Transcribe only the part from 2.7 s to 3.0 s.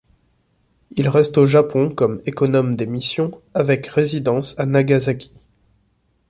des